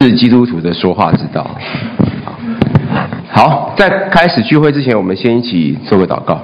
[0.00, 1.44] 是基督徒的说话之道。
[3.32, 6.40] 好，在开始聚会之前，我们先一起做个祷告。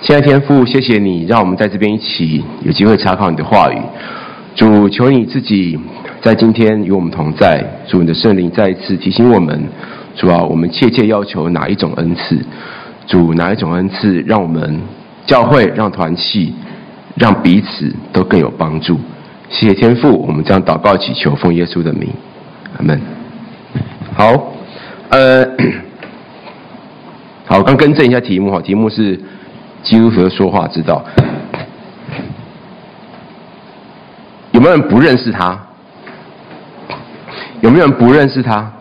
[0.00, 3.78] 亲爱天父，谢谢你让我们在这边一起有机会查考你的话语。
[4.54, 5.78] 主，求你自己
[6.22, 7.62] 在今天与我们同在。
[7.86, 9.68] 主，你的圣灵再一次提醒我们，
[10.16, 12.42] 主啊，我们切切要求哪一种恩赐？
[13.06, 14.80] 主，哪一种恩赐让我们
[15.26, 16.54] 教会、让团契？
[17.14, 18.98] 让彼此都更有帮助。
[19.48, 22.12] 谢谢天父，我们将祷告祈求，奉耶稣的名，
[22.76, 23.00] 阿门。
[24.16, 24.52] 好，
[25.10, 25.46] 呃，
[27.46, 29.20] 好，刚更正一下题目哈，题目是
[29.82, 31.04] 基督徒说话之道。
[34.52, 35.60] 有没有人不认识他？
[37.60, 38.72] 有没有人不认识他？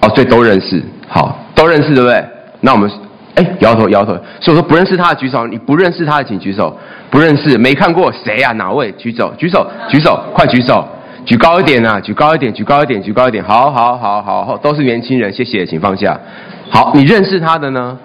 [0.00, 0.82] 哦，对，都认识。
[1.08, 2.24] 好，都认识，对不对？
[2.60, 2.90] 那我们。
[3.36, 4.12] 哎，摇头摇头。
[4.40, 6.76] 所以我说不认识他的举手，你不认识他的请举手。
[7.10, 8.52] 不认识，没看过谁呀、啊？
[8.52, 8.92] 哪位？
[8.92, 10.86] 举手，举手，举手，快举手，
[11.24, 11.98] 举高一点啊！
[12.00, 13.42] 举高一点，举高一点，举高一点。
[13.42, 16.16] 好好好好好，都是年轻人，谢谢，请放下。
[16.70, 17.98] 好，你认识他的呢？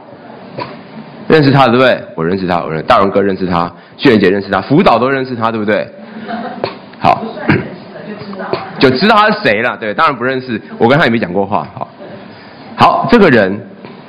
[1.28, 2.04] 认识他的对不对？
[2.16, 5.88] 我认识他，我认大荣哥认识他，旭仁姐认识他，辅导都认识他，对不对？
[7.00, 7.24] 好，
[8.80, 9.78] 就知道他是谁了。
[9.78, 11.68] 对，当然不认识，我跟他也没讲过话。
[11.76, 11.88] 好，
[12.76, 13.60] 好，这个人，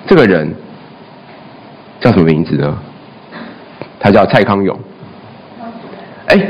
[0.06, 0.50] 这个人。
[2.06, 2.78] 叫什么名字呢？
[3.98, 4.78] 他叫蔡康永。
[6.26, 6.40] 哎，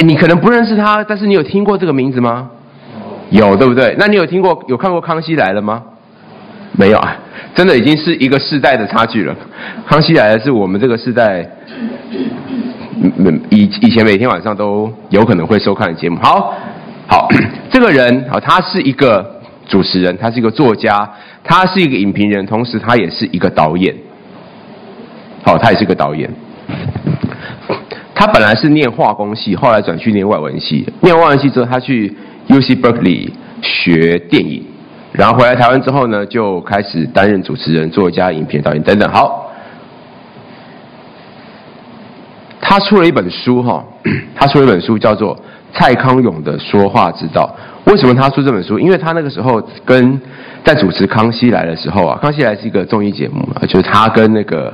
[0.00, 2.50] 你可能不认识他，但是你有听过这个名字吗？
[3.30, 3.96] 有，对不对？
[3.98, 5.82] 那你有听过、有看过《康熙来了》吗？
[6.72, 7.16] 没有啊，
[7.54, 9.34] 真的已经是一个世代的差距了。
[9.88, 11.48] 《康熙来了》是我们这个世代，
[13.48, 16.18] 以以前每天晚上都有可能会收看的节目。
[16.22, 16.52] 好，
[17.08, 17.26] 好，
[17.72, 21.10] 这个人啊，他是一个主持人，他是一个作家，
[21.42, 23.94] 他是一个影评人，同时他也是一个导演。
[25.46, 26.28] 好，他也是个导演。
[28.12, 30.84] 他本来是念化工系，后来转去念外文系。
[31.02, 32.12] 念外文系之后，他去
[32.48, 33.30] UC Berkeley
[33.62, 34.64] 学电影，
[35.12, 39.08] 然后回来台湾之后呢，就开始担任主持人、作家、影片导演等等。
[39.12, 39.52] 好，
[42.60, 43.84] 他出了一本书，哈，
[44.34, 45.36] 他出了一本书，叫做
[45.72, 47.54] 《蔡康永的说话之道》。
[47.92, 48.80] 为什么他出这本书？
[48.80, 50.20] 因为他那个时候跟
[50.64, 54.72] 在主持《康熙来》的时候啊，《康熙来》是一个综艺节目嘛，就是他跟那个。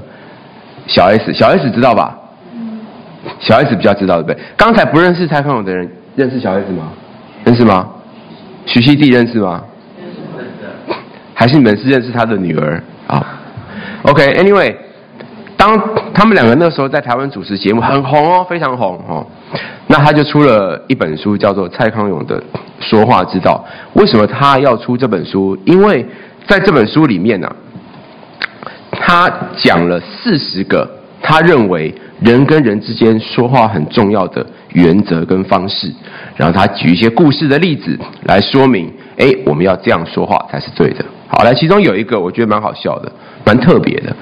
[0.87, 2.19] 小 S，小 S 知道吧？
[3.39, 4.45] 小 S 比较知道，对不对？
[4.57, 6.93] 刚才不认识蔡康永的人，认识小 S 吗？
[7.45, 7.89] 认识吗？
[8.67, 9.63] 徐熙娣认识吗？
[11.35, 13.41] 还是你们是认识他的女儿啊
[14.03, 14.75] ？OK，Anyway，
[15.57, 15.81] 当
[16.13, 19.27] 他们两个那时候在台湾主持节目，很红哦，非常红哦。
[19.87, 22.43] 那他就出了一本书，叫做《蔡康永的
[22.81, 23.65] 说话之道》。
[24.01, 25.57] 为什么他要出这本书？
[25.65, 26.07] 因为
[26.47, 27.57] 在这本书里面呢、啊。
[29.13, 30.91] 他讲了四十个
[31.21, 35.93] 他认为人跟人之间说话很重要的原则跟方式，
[36.35, 41.05] 然后他举一些故事的例子来说明，哎，我们要这样说话才是对的。
[41.29, 43.13] 好，来，其中有一个我觉得蛮好笑的，
[43.45, 44.17] 蛮特别的。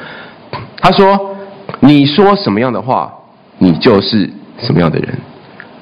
[0.81, 1.37] 他说
[1.79, 3.13] ：“你说什么样的话，
[3.59, 5.09] 你就是什么样的人；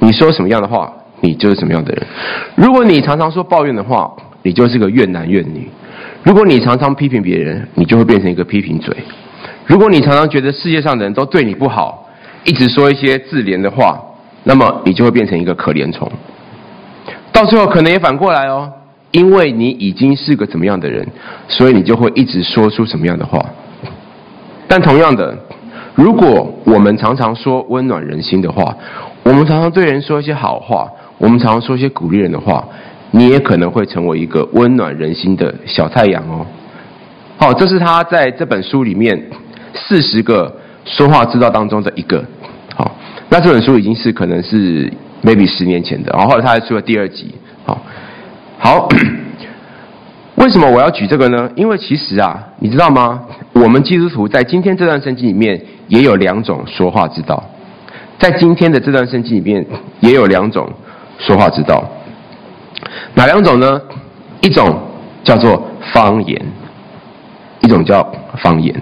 [0.01, 0.93] 你说什么样的话，
[1.23, 2.07] 你就是什么样的人。
[2.57, 5.67] 如果你常常说抱怨的话，你就是个怨男怨女。”
[6.25, 8.93] 如果你常常批评别人，你就会变成一个批评嘴；
[9.65, 12.07] 如果你常常觉得世界上的人都对你不好，
[12.45, 14.01] 一直说一些自怜的话，
[14.45, 16.11] 那么你就会变成一个可怜虫。
[17.33, 18.71] 到最后可能也反过来哦，
[19.13, 21.07] 因为你已经是个怎么样的人，
[21.47, 23.45] 所以你就会一直说出什么样的话。
[24.67, 25.39] 但同样的，
[25.95, 28.77] 如果我们常常说温暖人心的话，
[29.23, 32.67] 我们常常对人说一些好话，我们常常说一些鼓励人的话。
[33.11, 36.47] 你也可能会成为一个温暖人心的小太阳哦。
[37.39, 39.31] 好，这是他在这本书里面
[39.73, 40.55] 四十个
[40.85, 42.25] 说话之道当中的一个。
[42.75, 42.97] 好，
[43.29, 44.93] 那这本书已经是可能是
[45.23, 47.35] maybe 十年前的，然后他还出了第二集。
[47.65, 47.81] 好，
[48.59, 48.89] 好，
[50.37, 51.51] 为什么我要举这个呢？
[51.55, 53.23] 因为其实啊，你知道吗？
[53.53, 57.43] 我们基督徒在今天这段圣经里面也有两种说话之道，
[58.19, 59.65] 在今天的这段圣经里面
[60.01, 60.69] 也有两种
[61.19, 61.85] 说话之道。
[63.15, 63.81] 哪两种呢？
[64.41, 64.81] 一种
[65.25, 66.41] 叫做方言，
[67.61, 68.75] 一种叫方言，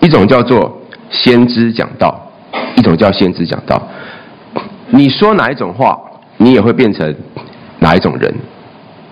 [0.00, 2.30] 一种叫做先知讲道，
[2.76, 3.80] 一种叫先知讲道。
[4.90, 5.98] 你说哪一种话，
[6.36, 7.14] 你也会变成
[7.78, 8.30] 哪一种人；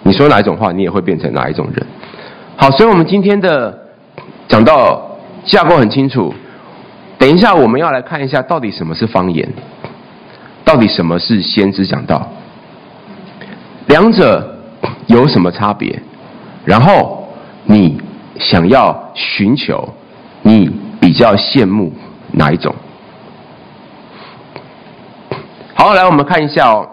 [0.02, 1.86] 你说哪一种话，你也会变成哪一种人。
[2.56, 3.76] 好，所以我们今天的
[4.46, 6.34] 讲到架构很清楚。
[7.18, 9.48] 等一下我们要来看一下，到底什么是方言，
[10.64, 12.30] 到底什么是先知讲道。
[13.96, 14.58] 两者
[15.06, 15.98] 有什么差别？
[16.66, 17.26] 然后
[17.64, 17.98] 你
[18.38, 19.88] 想要寻求，
[20.42, 20.70] 你
[21.00, 21.90] 比较羡慕
[22.32, 22.74] 哪一种？
[25.72, 26.86] 好，来我们看一下哦。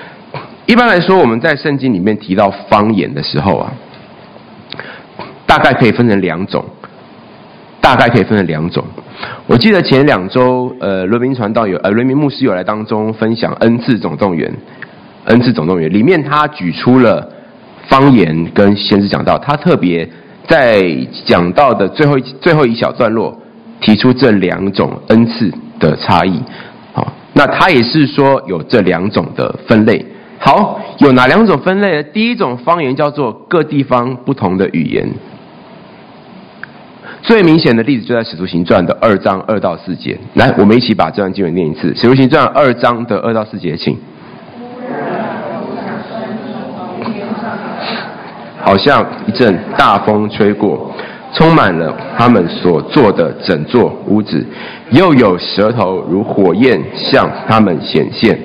[0.64, 3.70] 一般来说，我们在圣经里面提到方言的时候啊，
[5.44, 6.64] 大概可以分成两种，
[7.82, 8.82] 大概可以分成两种。
[9.46, 14.50] 我记得前两周，呃，伦明传道有，呃，伦明牧师有来当中分享《恩赐总动员》，
[15.30, 17.26] 《恩赐总动员》里面他举出了
[17.88, 20.08] 方言跟先知讲道，他特别
[20.46, 20.84] 在
[21.24, 23.36] 讲到的最后一最后一小段落
[23.80, 26.40] 提出这两种恩赐的差异。
[26.92, 30.04] 好，那他也是说有这两种的分类。
[30.38, 32.02] 好，有哪两种分类呢？
[32.02, 35.08] 第一种方言叫做各地方不同的语言。
[37.22, 40.18] 最明显的例子就在《使徒行传》的二章二到四节。
[40.34, 43.96] 来，我们一起把这段经文念一次，《使徒行传》二章的二到四节，请。
[48.62, 50.92] 好像一阵大风吹过，
[51.32, 54.46] 充满了他们所坐的整座屋子，
[54.90, 58.38] 又有舌头如火焰向他们显现，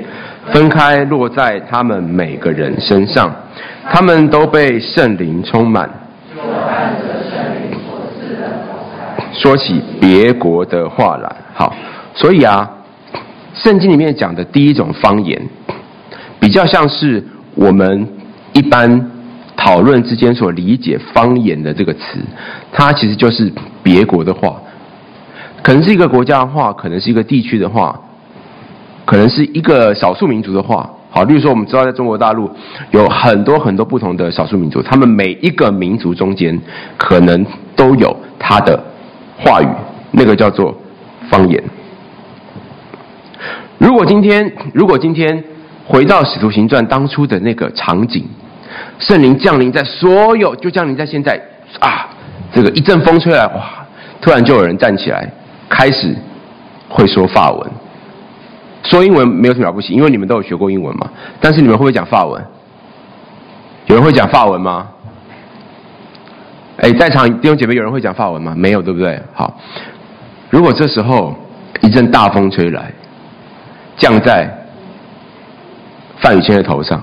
[0.51, 3.33] 分开落在他们每个人身上，
[3.89, 5.89] 他们都被圣灵充满。
[9.33, 11.75] 说起别国的话来，好，
[12.13, 12.67] 所以啊，
[13.53, 15.39] 圣经里面讲的第一种方言，
[16.39, 17.23] 比较像是
[17.53, 18.07] 我们
[18.53, 19.11] 一般
[19.55, 22.19] 讨论之间所理解方言的这个词，
[22.71, 24.61] 它其实就是别国的话，
[25.61, 27.99] 可能是一个国家的话，可能是一个地区的话，
[29.05, 30.89] 可能是一个少数民族的话。
[31.09, 32.49] 好，例如说，我们知道在中国大陆
[32.91, 36.59] 有很多很多不同的少数民族，他们每一个民族中间
[36.97, 38.77] 可能都有他的。
[39.37, 39.67] 话语，
[40.11, 40.73] 那个叫做
[41.29, 41.61] 方言。
[43.77, 45.43] 如果今天，如果今天
[45.85, 48.25] 回到《使徒行传》当初的那个场景，
[48.99, 51.39] 圣灵降临在所有，就降临在现在
[51.79, 52.07] 啊，
[52.53, 53.85] 这个一阵风吹来，哇，
[54.21, 55.29] 突然就有人站起来，
[55.69, 56.15] 开始
[56.89, 57.71] 会说法文。
[58.83, 61.09] 说英文没有什么了不起，因为你们都有学过英文嘛。
[61.41, 62.43] 但是你们会不会讲法文？
[63.87, 64.87] 有人会讲法文吗？
[66.77, 68.53] 哎，在场弟兄姐妹，有人会讲法文吗？
[68.55, 69.19] 没有，对不对？
[69.33, 69.59] 好，
[70.49, 71.35] 如果这时候
[71.81, 72.91] 一阵大风吹来，
[73.97, 74.49] 降在
[76.17, 77.01] 范宇谦的头上，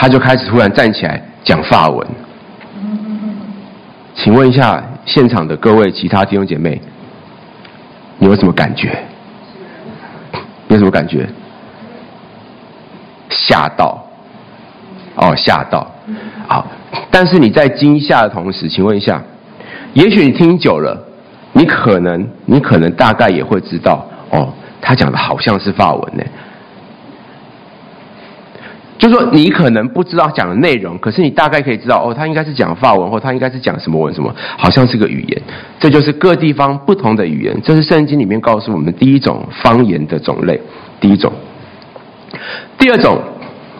[0.00, 2.06] 他就开始突然站起来讲法文。
[4.14, 6.80] 请问一下现场的各位其他弟兄姐妹，
[8.18, 8.96] 你有什么感觉？
[10.68, 11.28] 你有什么感觉？
[13.28, 14.06] 吓到？
[15.16, 15.84] 哦，吓到。
[16.46, 16.64] 好。
[17.10, 19.20] 但是你在惊吓的同时，请问一下，
[19.94, 20.96] 也许你听久了，
[21.52, 26.22] 你可能，你可能大概也会知道，哦，他讲的好像是法文呢。
[28.98, 35.42] 就是说你可能不知道讲的内容，可是你大概可以知道，哦，他应该是讲法文，或他应该是讲什么文什么，好像是个语言。
[35.78, 40.60] 这就是各地方不同的语言，这是圣经里面告诉我们第一种方言的种类。
[41.00, 41.32] 第一种，
[42.76, 43.22] 第二种，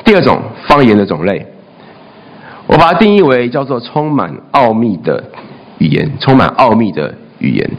[0.04, 1.44] 第二种方言的种类。
[2.68, 5.24] 我把它定义为叫做充满奥秘的
[5.78, 7.70] 语言，充满奥秘的语言。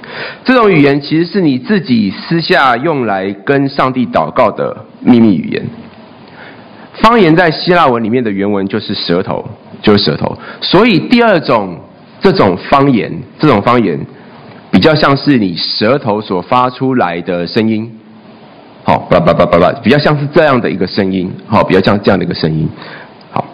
[0.44, 5.66] 这种语言其实是你自己私下用来跟上帝祷告的秘密语言。
[7.02, 9.44] 方言在希腊文里面的原文就是舌头，
[9.82, 10.38] 就是舌头。
[10.62, 11.78] 所以第二种
[12.20, 14.00] 这种方言，这种方言
[14.70, 17.90] 比较像是你舌头所发出来的声音。
[18.84, 21.32] 好，叭叭叭叭叭，比较像是这样的一个声音。
[21.48, 22.68] 好，比较像这样的一个声音。
[23.32, 23.46] 好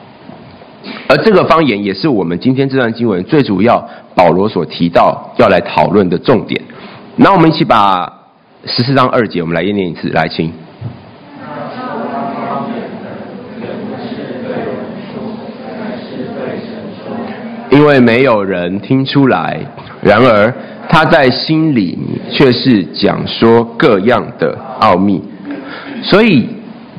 [1.08, 6.60] 而这个方言也是我们今天这段经文最主要，保罗所提到要来讨论的重点。
[7.17, 8.12] 那我们一起把
[8.65, 10.51] 十四章二节，我们来念念一次，来，请。
[17.75, 19.60] 因为没有人听出来，
[20.01, 20.53] 然而
[20.88, 22.00] 他在心里
[22.32, 25.22] 却是讲说各样的奥秘。
[26.01, 26.48] 所以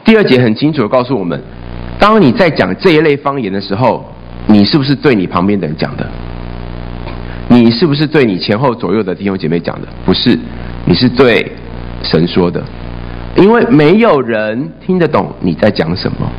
[0.04, 1.40] 第二节很清楚地告诉我们。
[1.99, 4.04] 当你在讲这一类方言的时候，
[4.47, 6.06] 你是不是对你旁边的人讲的？
[7.49, 9.88] 你是不是对你前后左右的弟兄姐妹讲的？
[10.04, 10.38] 不是，
[10.85, 11.50] 你是对
[12.02, 12.62] 神说的，
[13.37, 16.30] 因为没有人听得懂你在讲什么，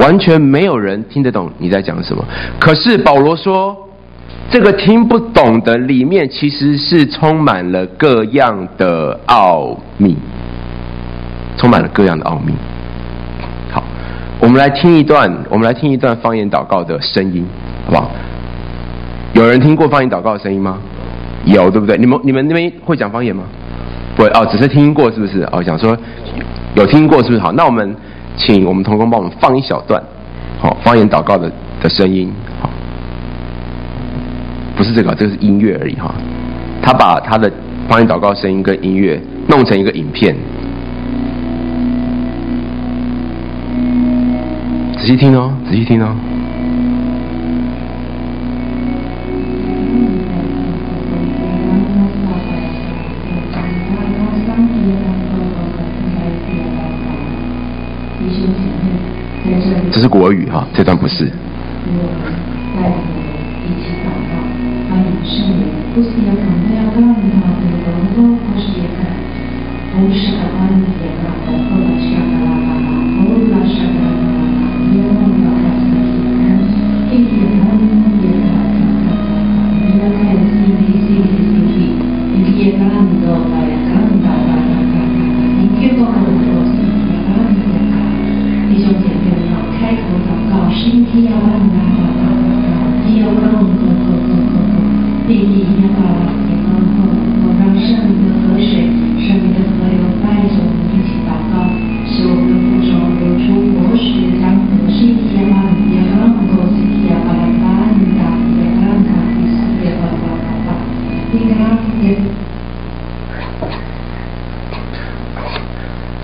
[0.00, 2.24] 完全没有人听得懂你在讲什么。
[2.58, 3.76] 可是保罗说，
[4.50, 10.16] 这个听不懂的里面其实是充满了各样的奥秘，
[11.56, 12.52] 充满了各样的奥秘。
[13.70, 13.84] 好
[14.40, 17.46] 我们来听一段，我们来听一段方言祷告的声音，
[17.84, 18.10] 好不好？
[19.34, 20.78] 有人听过方言祷告的声音吗？
[21.44, 21.96] 有，对不对？
[21.96, 23.44] 你们你们那边会讲方言吗？
[24.16, 25.42] 不会哦，只是听过，是不是？
[25.52, 25.96] 哦，想说
[26.74, 27.38] 有听过，是不是？
[27.38, 27.94] 好，那我们
[28.40, 30.02] 请我们同工帮我们放一小段，
[30.58, 32.70] 好方言祷告的的声音，好，
[34.74, 36.14] 不是这个，这个是音乐而已哈。
[36.82, 37.52] 他把他的
[37.86, 40.34] 方言祷告声音跟音乐弄成一个影片，
[44.96, 46.16] 仔细听哦，仔细听哦。
[59.92, 61.30] 这是国语哈，这段不是。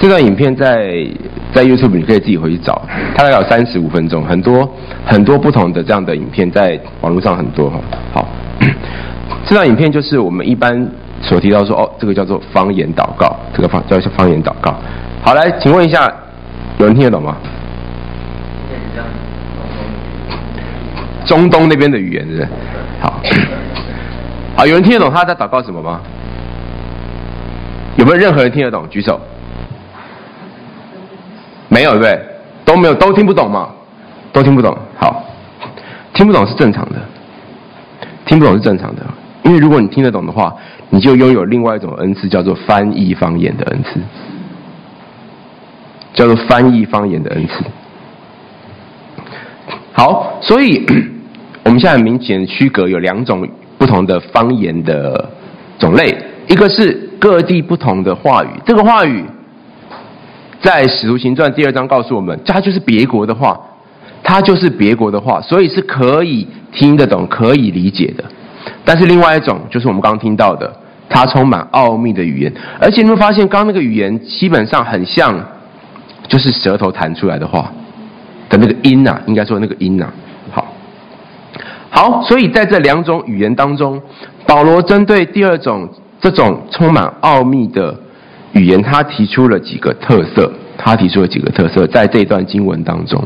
[0.06, 1.04] 这段影片在
[1.52, 2.80] 在 YouTube 你可以自己回去找，
[3.16, 4.72] 它大概有三十五分钟，很多
[5.04, 7.80] 很多不同的这样的影片在网络上很多哈。
[8.14, 8.28] 好，
[9.44, 10.88] 这段影片就是我们一般
[11.20, 14.72] 所提到说哦，这个叫做方言祷告，这个方叫做方言祷告。
[15.24, 16.08] 好，来，请问一下，
[16.78, 17.36] 有人听得懂吗？
[21.24, 22.48] 中东那边的语言是不是？
[23.00, 23.20] 好，
[24.58, 26.00] 好，有人听得懂他在祷告什么吗？
[27.96, 28.88] 有没有任何人听得懂？
[28.88, 29.20] 举手。
[31.76, 32.18] 没有对不对？
[32.64, 33.68] 都没有，都听不懂嘛？
[34.32, 34.74] 都听不懂。
[34.96, 35.22] 好，
[36.14, 36.94] 听不懂是正常的，
[38.24, 39.02] 听不懂是正常的。
[39.44, 40.56] 因为如果你听得懂的话，
[40.88, 44.00] 你就拥有另外一种恩赐，叫做翻译方言的恩赐，
[46.14, 47.62] 叫做翻译方言的恩赐。
[49.92, 50.82] 好，所以
[51.62, 55.30] 我们现在很明显区隔有两种不同的方言的
[55.78, 56.16] 种类，
[56.48, 59.22] 一个是各地不同的话语，这个话语。
[60.66, 63.56] 在《使徒行传》第二章告诉我们，它就是别国的话，
[64.24, 68.24] 它就是别国的话，所以是可以听得懂、可以理解的。
[68.84, 70.68] 但是另外一种就是我们刚刚听到的，
[71.08, 75.38] 它充满奥秘的语言，而且你会发现，刚那个语言基本上很像，
[76.26, 77.70] 就是舌头弹出来的话
[78.48, 80.12] 的那个音呐、应该说那个音呐、
[80.50, 80.66] 好，
[81.90, 84.02] 好，所以在这两种语言当中，
[84.44, 85.88] 保罗针对第二种
[86.20, 87.96] 这种充满奥秘的。
[88.56, 93.22] 语言，他提出了几个特色，他提出了几个特色，在这段经文当中。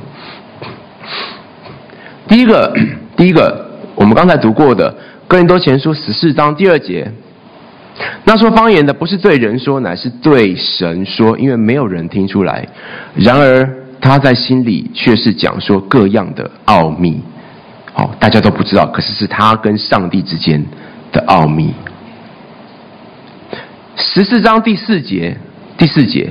[2.27, 2.75] 第一个，
[3.17, 4.91] 第一个，我们刚才读过的
[5.29, 7.09] 《哥林多前书》十四章第二节，
[8.25, 12.67] 那说方言的不是对人说，乃是对神说，因为没有人听出来。
[13.15, 13.69] 然而
[14.01, 17.21] 他在心里却是讲说各样的奥秘，
[17.93, 20.65] 好，大家都不知道，可是是他跟上帝之间
[21.13, 21.73] 的奥秘。
[24.03, 25.37] 十四章第四节，
[25.77, 26.31] 第四节，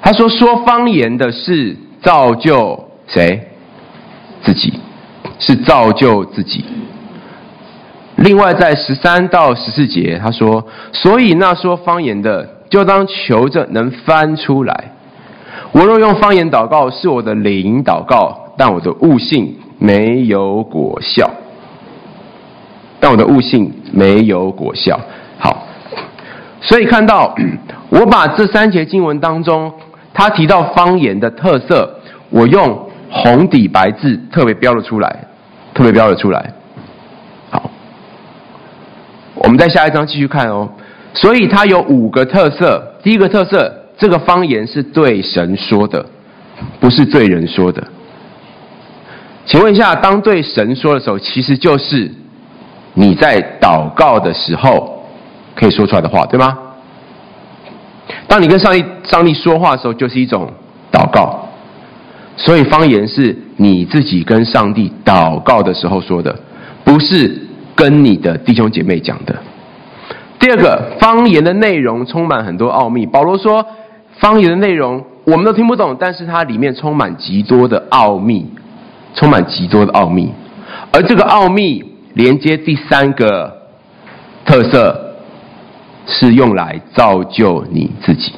[0.00, 3.48] 他说：“说方言的是造就谁？
[4.42, 4.72] 自己，
[5.38, 6.64] 是造就自己。”
[8.16, 14.92] 另外，在十三到十四节，他说：“所以那说方言的，就当求着能翻出来。
[15.72, 21.30] 我若用方言祷告，是我的灵祷告，但我的悟性没有果效。
[22.98, 24.98] 但我的悟性没有果效。”
[26.66, 27.34] 所以看到，
[27.90, 29.70] 我把这三节经文当中，
[30.14, 35.24] 他提到方言的特色，我用红底白字特别标了出来，
[35.74, 36.54] 特别标了出来。
[37.50, 37.70] 好，
[39.34, 40.66] 我们在下一章继续看哦。
[41.12, 42.94] 所以它有五个特色。
[43.02, 46.04] 第一个特色，这个方言是对神说的，
[46.80, 47.84] 不是对人说的。
[49.44, 52.10] 请问一下，当对神说的时候，其实就是
[52.94, 54.93] 你在祷告的时候。
[55.54, 56.58] 可以说出来的话，对吗？
[58.26, 60.52] 当你跟上帝、上帝说话的时候，就是一种
[60.92, 61.48] 祷告。
[62.36, 66.34] 所以方言是你自己跟上帝祷告的时候说的，
[66.82, 67.46] 不是
[67.76, 69.36] 跟你的弟兄姐妹讲的。
[70.40, 73.06] 第二个，方言的内容充满很多奥秘。
[73.06, 73.64] 保罗说，
[74.18, 78.50] 方言的内容我们都听不懂，但是它里面充满极多的奥秘，
[79.14, 80.32] 充满极多的奥秘。
[80.92, 81.84] 而这个奥秘
[82.14, 83.56] 连接第三个
[84.44, 85.03] 特色。
[86.06, 88.32] 是用来造就你自己，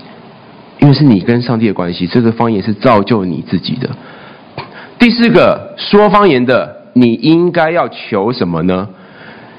[0.79, 2.07] 因为是你跟上帝的关系。
[2.07, 3.89] 这个方言是造就你自己的。
[4.99, 8.89] 第四个，说方言的，你应该要求什么呢？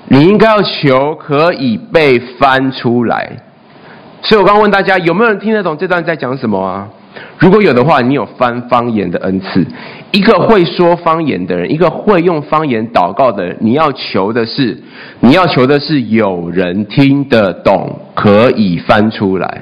[0.08, 3.30] 你应该要求可以被翻出来。
[4.22, 6.88] 所以我刚问大家，有没有人听得懂这段在讲什么啊？
[7.38, 9.66] 如果有的话，你有翻方言的恩赐。
[10.12, 14.78] 一个会说方言的人，一个会用方言祷告的人，你要求的是，
[15.20, 19.62] 你要求的是有人听得懂，可以翻出来。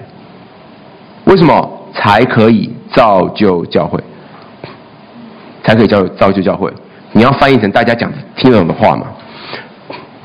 [1.26, 1.72] 为什么？
[1.98, 3.98] 才可以造就教会，
[5.64, 6.70] 才可以造造就教会。
[7.14, 9.08] 你要翻译成大家讲听得懂的话嘛。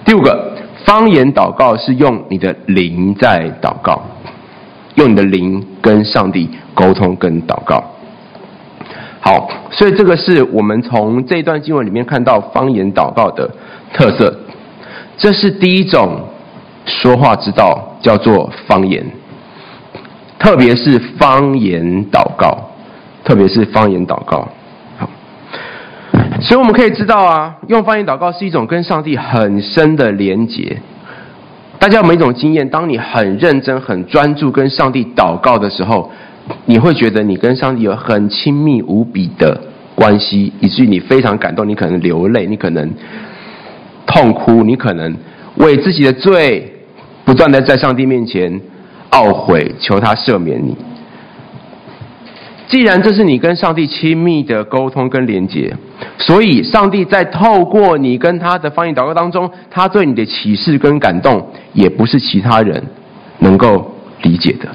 [0.05, 0.53] 第五个，
[0.85, 4.03] 方言祷告是用你的灵在祷告，
[4.97, 7.83] 用你的灵跟上帝沟通跟祷告。
[9.21, 13.51] 好，所以这个是我们从这段经文里面看到方言祷告的
[13.93, 14.35] 特色。
[15.19, 16.21] 这是第一种
[16.87, 19.05] 说话之道，叫做方言。
[20.39, 22.71] 特别是方言祷告，
[23.23, 24.49] 特别是方言祷告。
[24.97, 25.07] 好，
[26.41, 30.81] 所以我们可以知道啊，用方言祷告是一种跟上帝很深的连结。
[31.81, 32.69] 大家有没有一种经验？
[32.69, 36.13] 当你很认真、很专注跟上帝祷告的时候，
[36.67, 39.59] 你会觉得你跟上帝有很亲密无比的
[39.95, 42.93] 关系，以至于你非常感动，你可能流泪，你可能
[44.07, 45.17] 痛哭，你可能
[45.57, 46.71] 为自己的罪
[47.25, 48.61] 不断的在上帝面前。
[49.13, 50.77] 懊悔，求他赦免你。
[52.71, 55.77] 既然这是你跟上帝亲密的沟通跟连接，
[56.17, 62.81] 所以上帝在透过你跟他的方言祷告当中，他对你的启示跟感动，也不是其他人
[63.41, 64.69] 能够理解的，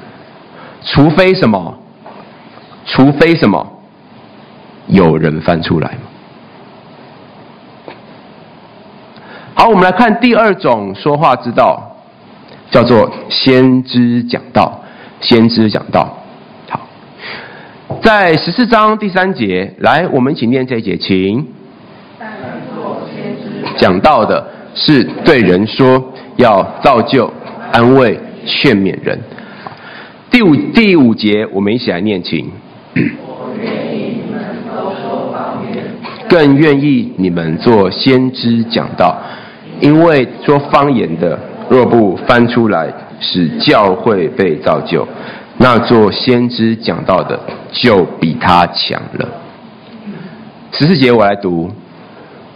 [0.82, 1.74] 除非什么？
[2.84, 3.66] 除非什么？
[4.88, 5.96] 有人翻出来。
[9.54, 11.82] 好，我们来看第二种说话之道。
[12.68, 14.80] 叫做先知讲道，
[15.20, 16.14] 先知讲道。
[17.88, 21.46] 好，在十四章第三节，来，我们一起念这一节，请。
[23.76, 26.02] 讲到的是对人说，
[26.36, 27.32] 要造就、
[27.70, 29.16] 安慰、劝勉人。
[30.30, 32.50] 第五第五节，我们一起来念，请。
[32.94, 35.84] 我愿意你们都说方言，
[36.28, 39.16] 更愿意你们做先知讲道，
[39.80, 41.38] 因为说方言的。
[41.68, 42.86] 若不翻出来，
[43.18, 45.04] 使教会被造就，
[45.58, 47.40] 那做先知讲到的
[47.72, 49.28] 就比他强了。
[50.72, 51.70] 十四节我来读：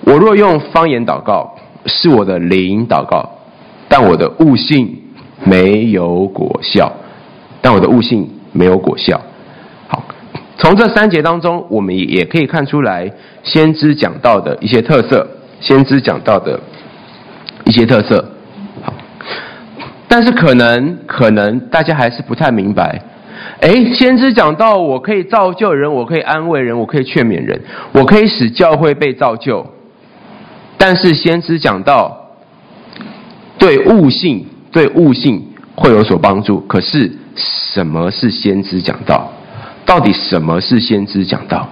[0.03, 3.27] 我若用方言祷告，是我的灵祷告，
[3.89, 5.01] 但我的悟性
[5.45, 6.93] 没有果效，
[7.63, 9.19] 但我的悟性没有果效。
[9.89, 10.05] 好，
[10.59, 13.11] 从这三节当中，我们也可以看出来
[13.43, 15.27] 先知讲到的一些特色，
[15.59, 16.61] 先知讲到的
[17.65, 18.23] 一些特色。
[20.13, 23.01] 但是可能可能大家还是不太明白，
[23.61, 27.61] 诶，先知讲到，我可以造就人，我可以安慰人，我可以劝勉人，
[27.93, 29.65] 我可以使教会被造就。
[30.77, 32.27] 但是先知讲到
[33.57, 35.47] 对悟性对悟性
[35.77, 36.59] 会有所帮助。
[36.63, 39.31] 可是什么是先知讲道？
[39.87, 41.69] 到底什么是先知讲道？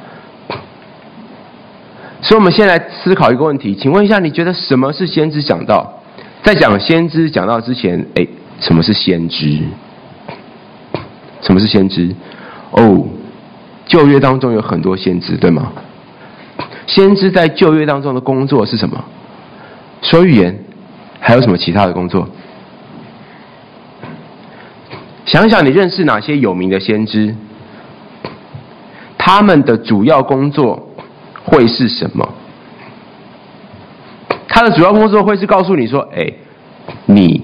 [2.20, 5.97] 所以，我们先来思考一个问题，请问一下，你觉得什么是先知讲道？
[6.42, 8.26] 在讲先知讲到之前，哎，
[8.60, 9.58] 什么是先知？
[11.42, 12.14] 什么是先知？
[12.70, 13.06] 哦，
[13.86, 15.72] 旧约当中有很多先知，对吗？
[16.86, 19.04] 先知在旧约当中的工作是什么？
[20.00, 20.58] 说预言，
[21.20, 22.28] 还有什么其他的工作？
[25.26, 27.34] 想想你认识哪些有名的先知？
[29.18, 30.88] 他们的主要工作
[31.44, 32.26] 会是什么？
[34.58, 36.28] 他的主要工作会是告诉你说：“哎，
[37.06, 37.40] 你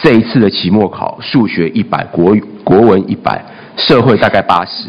[0.00, 3.44] 这一次的期末考数学一百，国语国文一百，
[3.76, 4.88] 社会大概八十，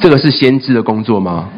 [0.00, 1.48] 这个是先知的工作吗？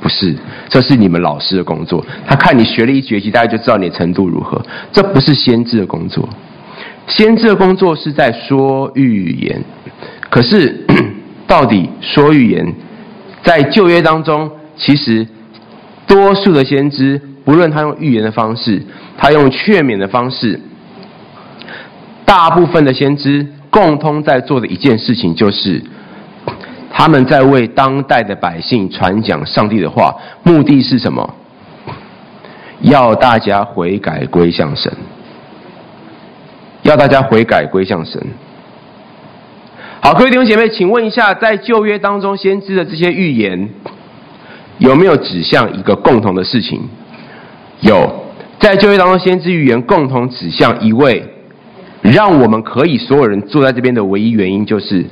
[0.00, 0.34] 不是，
[0.70, 2.02] 这是你们老师的工作。
[2.26, 4.58] 他看你学了一学期，大概就知道你的程度如何。
[4.90, 6.26] 这不是先知的工作，
[7.06, 9.62] 先知的工作是在说预言。
[10.30, 10.82] 可是，
[11.46, 12.74] 到底说预言，
[13.42, 15.28] 在旧约当中，其实
[16.06, 18.82] 多数的先知。”不论他用预言的方式，
[19.16, 20.60] 他用劝勉的方式，
[22.24, 25.80] 大部分的先知共通在做的一件事情，就是
[26.90, 31.34] 他们在为当代的百姓传讲上帝的话，目的是什么？
[32.80, 34.92] 要大家悔改归向神，
[36.82, 38.20] 要大家悔改归向神。
[40.02, 43.68] 好，各位弟兄姐妹，请问一下，在旧约当中，先知的这些预言
[44.78, 46.82] 有没有指向一个共同的事情？
[47.80, 48.24] 有，
[48.58, 51.22] 在旧约当中，先知预言共同指向一位，
[52.02, 55.04] 让我们可以所有人坐在这边的唯一原因，就是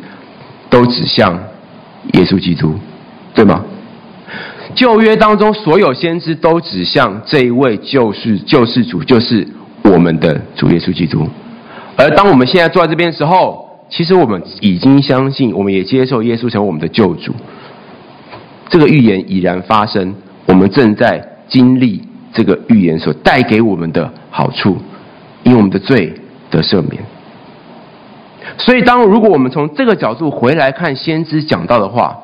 [0.71, 1.39] 都指向
[2.15, 2.75] 耶稣基督，
[3.35, 3.65] 对吗？
[4.75, 9.47] 旧约当中所有先知都指向这一位救世救世主，就是
[9.83, 11.29] 我们的主耶稣基督。
[11.97, 17.33] 而当我们现在坐在这边的时候，其实我们已经相信，我们也接受耶稣成为我们的救主。
[18.69, 20.15] 这个预言已然发生，
[20.47, 22.03] 我们正在经历
[22.35, 24.77] 这个预言所带给我们的好处，
[25.45, 26.13] 因为我们的罪
[26.51, 27.03] 得赦免。
[28.59, 32.15] 所以，当如果我们从这个角度回来看先知讲到的话，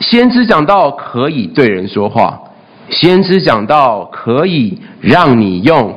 [0.00, 2.40] 先知讲到可以对人说话，
[2.88, 5.94] 先知讲到可以让你用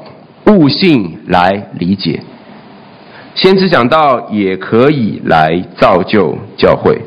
[0.47, 2.21] 悟性来理解，
[3.35, 6.99] 先知讲到也可以来造就教会，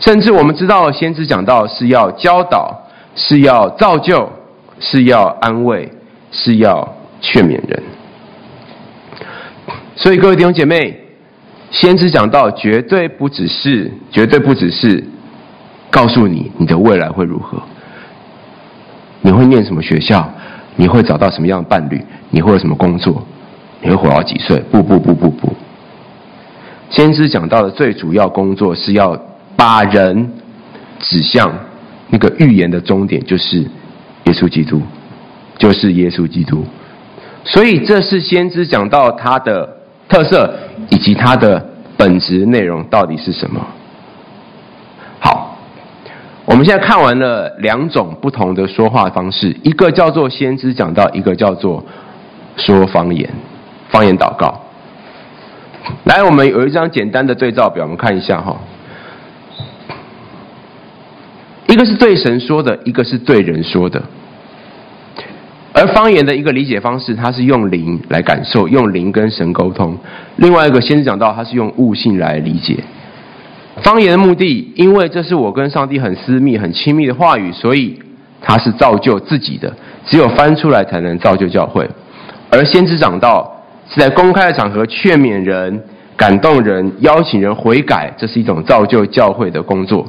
[0.00, 2.82] 甚至我们知道，先知讲到是要教导，
[3.14, 4.30] 是要造就，
[4.80, 5.90] 是要安慰，
[6.30, 7.82] 是要劝勉人。
[9.96, 10.96] 所以，各位弟兄姐妹，
[11.70, 15.04] 先知讲到绝对不只是，绝对不只是
[15.90, 17.60] 告诉你你的未来会如何，
[19.22, 20.32] 你会念什么学校，
[20.76, 23.26] 你会找到什么样的伴侣，你会有什么工作，
[23.82, 24.58] 你会活到几岁？
[24.70, 25.52] 不不不不不，
[26.90, 29.20] 先知讲到的最主要工作是要
[29.56, 30.32] 把人
[31.00, 31.52] 指向
[32.10, 33.68] 那个预言的终点，就是
[34.28, 34.82] 耶稣基督，
[35.58, 36.64] 就是耶稣基督。
[37.44, 39.76] 所以，这是先知讲到他的。
[40.08, 40.50] 特色
[40.88, 41.62] 以及它的
[41.94, 43.60] 本质内容到底是什么？
[45.20, 45.54] 好，
[46.46, 51.84] 我们现在看完了两种不同的说话方式，一个叫做先知讲到，一个叫做
[52.56, 53.28] 说方言、
[53.90, 54.58] 方言祷告。
[56.04, 58.56] 来，我们有一张简单的对照表，我们看一下哈。
[61.78, 64.02] 个是对神说的，一个是对人说的。
[65.72, 69.92] 而方言的一个理解方式，它是用灵来感受，用灵跟神沟通；
[70.36, 72.76] 另外一个先知讲道，它是用悟性来理解。
[73.82, 77.96] 方言的目的，因为这是我跟上帝很私密、很亲密的话语，所以
[78.40, 79.72] 它是造就自己的，
[80.04, 81.88] 只有翻出来才能造就教会。
[82.50, 83.48] 而先知讲道
[83.88, 85.80] 是在公开的场合劝勉人、
[86.16, 90.04] 感动人、邀请人悔改，这是一种造就教会的工作。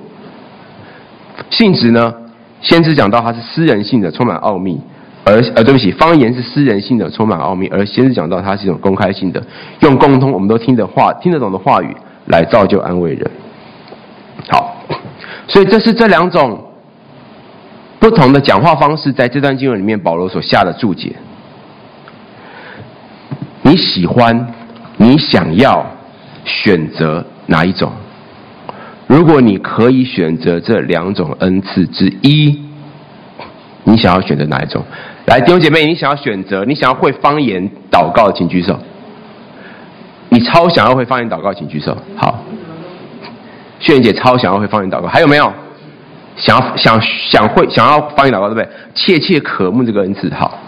[1.49, 2.13] 性质呢，
[2.61, 4.79] 先知讲到它是私人性的，充满奥秘。
[5.25, 9.43] 而呃，对不起，方言是私人性的，充满奥秘；而先知讲到，它是一种公开性的，
[9.81, 11.95] 用共通我们都听的话、听得懂的话语
[12.27, 13.29] 来造就安慰人。
[14.49, 14.75] 好，
[15.47, 16.59] 所以这是这两种
[17.99, 21.13] 不同的讲话方式，在这段经文里面，保罗所下的注解。
[23.61, 24.47] 你喜欢，
[24.97, 25.85] 你想要
[26.45, 27.91] 选择哪一种？
[29.09, 32.61] 如果你可以选择这两种恩赐之一，
[33.83, 34.85] 你想要选择哪一种？
[35.25, 38.79] 来，弟兄姐妹，你想要选择，你想要会方言祷告，请举手。
[40.29, 41.97] 你超想要会方言祷告，请举手。
[42.15, 42.43] 好，
[43.79, 45.51] 炫姐超想要会方言祷告，还有没有？
[46.35, 48.69] 想要想想会想要方言祷告，对不对？
[48.93, 50.31] 切切渴慕这个恩赐。
[50.35, 50.59] 好，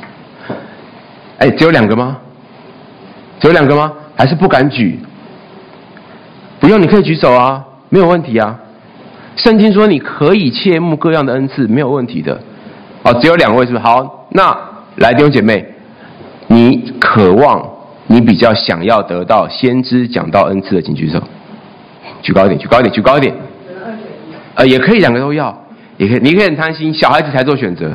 [1.37, 2.17] 哎，只有两个吗？
[3.39, 3.93] 只有两个吗？
[4.17, 4.99] 还是不敢举？
[6.59, 8.57] 不用，你可以举手啊，没有问题啊。
[9.35, 12.39] 圣经说你可以切慕各样的恩赐，没有问题的。
[13.03, 13.83] 哦，只有两位是不是？
[13.83, 14.27] 好。
[14.31, 14.57] 那
[14.95, 15.65] 来，弟兄姐妹，
[16.47, 17.63] 你渴望，
[18.07, 21.21] 你比较想要得到先知讲到恩赐的，请举手，
[22.21, 23.35] 举高一点，举高一点，举高一点。
[24.55, 25.57] 呃，也可以两个都要，
[25.97, 27.91] 也可以，你可以很贪心，小孩子才做选择。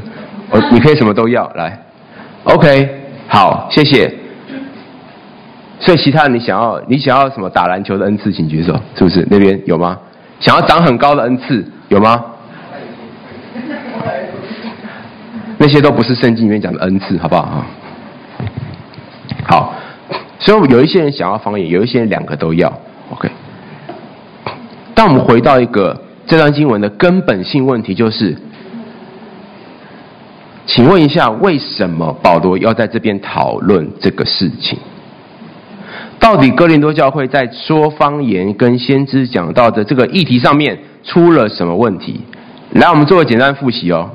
[0.51, 1.79] 哦，你可以什么都要，来
[2.45, 2.89] ，OK，
[3.29, 4.13] 好，谢谢。
[5.79, 9.27] 所以其他人你想要，你想要什么打篮球的恩赐，请举手，是不是？
[9.31, 9.99] 那边有吗？
[10.41, 12.25] 想要长很高的恩赐，有吗？
[15.59, 17.65] 那些都不是圣经里面讲的恩赐，好不好？
[19.45, 19.75] 好，
[20.39, 22.73] 所以有一些人想要方言，有一些人两个都要。
[23.11, 23.31] OK。
[24.95, 28.37] 当我们回到一个这段经文的根本性问题，就是，
[30.65, 34.79] 请问一下，为什么保罗要在这边讨论这个事情？
[36.27, 42.21] 到底哥林多教会在说方言跟先知讲到的这个议题上面出了什么问题？
[42.73, 44.11] 来，我们做个简单复习哦。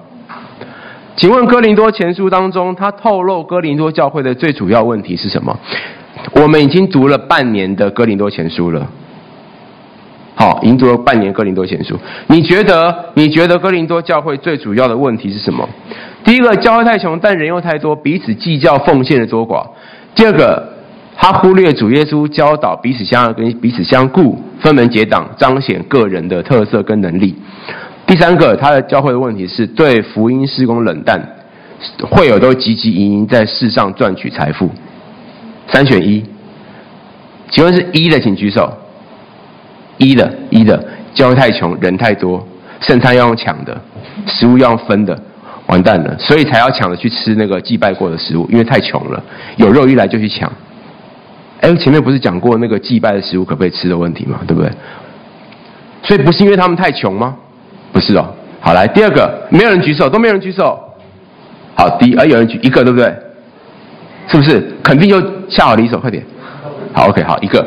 [1.15, 5.57] 请问哥林多前书当中，他透露哥林多教会的最主要问题是什么？
[6.33, 8.85] 我们已经读了半年的哥林多前书了，
[10.35, 11.97] 好，已经读了半年哥林多前书。
[12.27, 12.93] 你觉得？
[13.13, 15.65] 你觉得哥林多教会最主要的问题是什么？
[16.25, 19.65] 第一个，教会太穷，但人又太多，彼此计较奉献的多寡；
[20.13, 20.70] 第二个，
[21.23, 27.35] 他忽略主耶稣教导彼此相爱跟彼此相顾，分门结党，彰显个人的特色跟能力。
[28.07, 31.23] 第三个，他的教会的问题是对福音施工冷淡，
[32.09, 34.71] 会友都汲汲营营在世上赚取财富。
[35.67, 36.23] 三选一，
[37.51, 38.73] 请问是一的，请举手。
[39.97, 42.43] 一的，一的，教会太穷，人太多，
[42.79, 43.79] 圣餐要用抢的，
[44.25, 45.15] 食物要用分的，
[45.67, 49.23] 完蛋了，所以才要抢着去吃那个祭拜过的食物，因为太穷了，
[49.57, 50.51] 有肉一来就去抢。
[51.61, 54.39] 哎，前面不是讲过那个祭拜的食物可不可以吃的问题吗？
[54.47, 54.71] 对不对？
[56.03, 57.35] 所以不是因为他们太穷吗？
[57.93, 58.33] 不是哦。
[58.59, 60.79] 好，来第二个，没有人举手，都没有人举手。
[61.75, 63.15] 好，第一，哎，有人举一个，对不对？
[64.27, 64.71] 是不是？
[64.83, 66.23] 肯定就恰好离手，快点。
[66.93, 67.65] 好，OK，好，一个。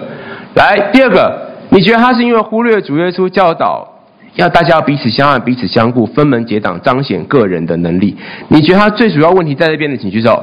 [0.55, 3.89] 来第二个，你觉得他是因为忽略主耶稣教导，
[4.35, 8.17] 要大家要彼此相爱、彼此相顾、分门结党，彰显个人的能力？
[8.49, 10.43] 你觉得他最主要问题在这边的，请举手。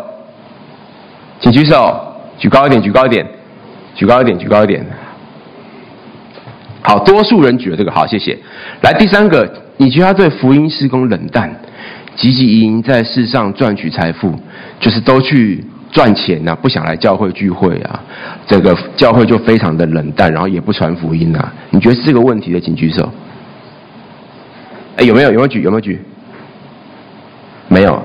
[1.39, 3.25] 请举手，举高一点，举高一点，
[3.95, 4.86] 举高一点，举高一点。
[6.82, 8.38] 好，多数人举了这个，好，谢谢。
[8.82, 11.54] 来第三个，你觉得他对福音施工冷淡，
[12.17, 14.34] 汲汲营营在世上赚取财富，
[14.80, 17.99] 就是都去赚钱呐、不想来教会聚会啊，
[18.47, 21.54] 这个教会就非常的冷淡，然后也不传福音啊。
[21.69, 23.12] 你觉得是这个问题的，请举手。
[24.97, 25.30] 哎，有没有？
[25.32, 25.62] 有没有举？
[25.62, 25.99] 有没有举？
[27.67, 28.01] 没有，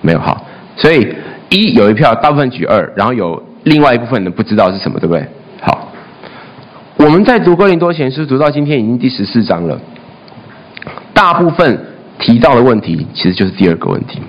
[0.00, 0.18] 没有。
[0.20, 1.14] 好，所以。
[1.54, 5.24] 一有一票，大部分举二，然后有另外一部分人不知道是什么，对不对？
[5.60, 5.88] 好，
[6.96, 9.80] 我们在读哥林多前书读到今天已经第十四章了，
[11.14, 11.78] 大部分
[12.18, 14.20] 提到的问题其实就是第二个问题，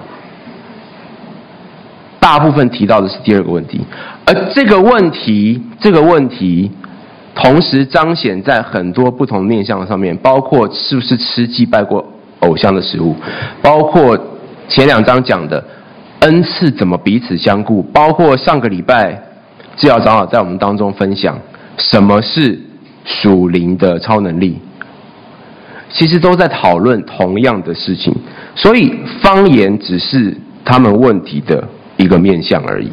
[2.20, 3.82] 大部分提到的是第二个问题，
[4.26, 6.72] 而这个问题，这个问题
[7.34, 12.06] 同时彰显在很多不同面向上面，包括是不是吃祭拜过
[12.42, 13.16] 偶像的食物，
[13.64, 14.16] 包括
[14.68, 15.64] 前两章讲的。
[16.24, 17.84] 恩赐怎么彼此相顾？
[17.84, 19.22] 包括上个礼拜，
[19.76, 21.38] 志尧长老在我们当中分享
[21.78, 22.58] 什么是
[23.04, 24.58] 属灵的超能力，
[25.90, 28.16] 其实都在讨论同样的事情。
[28.56, 30.34] 所以方言只是
[30.64, 32.90] 他们问题的一个面向而已。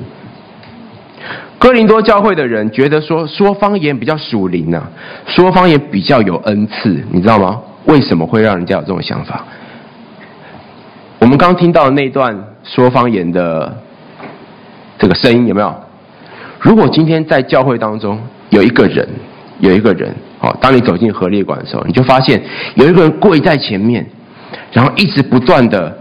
[1.57, 4.91] 哥林多教会的人觉得说说方言比较属灵啊，
[5.27, 7.61] 说方言比较有恩赐，你知道吗？
[7.85, 9.45] 为什么会让人家有这种想法？
[11.21, 13.77] 我们刚听到那段说方言的
[14.99, 15.75] 这个声音有没有？
[16.61, 18.21] 如果今天在教会当中
[18.51, 19.09] 有一个人，
[19.61, 22.43] 有一个人，哦，当你走进合列馆的时候，你就发现
[22.75, 24.07] 有一个人跪在前面，
[24.73, 25.99] 然后一直不断的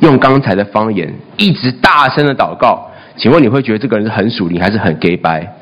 [0.00, 2.88] 用刚才的方言，一直大声的祷告。
[3.16, 5.52] 请问你会觉得这个人是很属灵还是很假掰？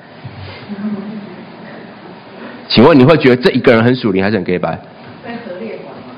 [2.68, 4.78] 请问你会觉得这一个人很属灵还是很假掰？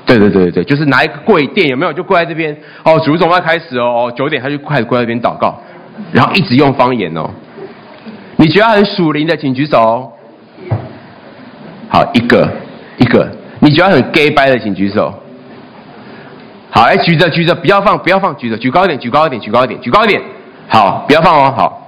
[0.07, 1.91] 对对对对对，就是拿一个跪垫，有没有？
[1.91, 5.61] 就跪在这边哦，主总要开始哦，哦，九点他就开始跪在这边祷告，
[6.13, 7.29] 然后一直用方言哦。
[8.37, 10.13] 你觉得很属灵的，请举手。
[11.89, 12.49] 好，一个
[12.97, 13.29] 一个。
[13.59, 15.13] 你觉得很 gay 掰的，请举手。
[16.69, 20.21] 好，哎，举着举着，不要放不要放，举着举高一点，举高一点，举高一点，举高一点。
[20.69, 21.83] 好，不要放哦，好。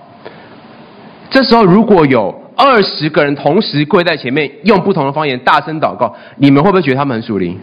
[1.29, 7.57] 这时候如果有二十个人同时跪在前面，用不同的方言大声祷告，你们会不会觉得他们很属灵？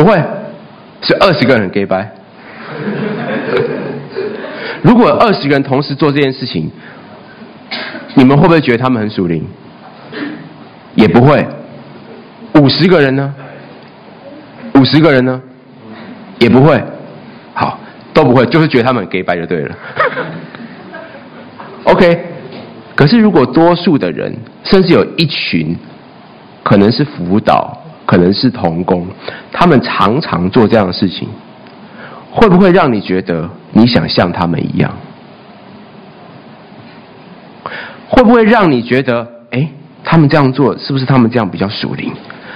[0.00, 0.16] 不会，
[1.02, 2.10] 是二十个人给拜。
[4.80, 6.70] 如果二十个人同时做这件事情，
[8.14, 9.46] 你们会不会觉得他们很属灵？
[10.94, 11.46] 也不会。
[12.54, 13.34] 五十个人呢？
[14.74, 15.38] 五十个人呢？
[16.38, 16.82] 也不会。
[17.52, 17.78] 好，
[18.14, 19.76] 都不会，就是觉得他们给拜就对了。
[21.84, 22.24] OK，
[22.94, 24.34] 可是如果多数的人，
[24.64, 25.76] 甚至有一群，
[26.62, 27.76] 可能是辅导。
[28.10, 29.06] 可能是童工，
[29.52, 31.28] 他们常常做这样的事情，
[32.32, 34.90] 会不会让你觉得你想像他们一样？
[38.08, 39.68] 会不会让你觉得，哎，
[40.02, 42.12] 他们这样做是不是他们这样比较属灵？